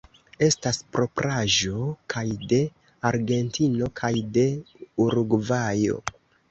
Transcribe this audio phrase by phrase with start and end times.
[0.45, 1.75] Estas propraĵo
[2.15, 2.63] kaj de
[3.13, 4.49] Argentino kaj de
[5.07, 6.07] Urugvajo.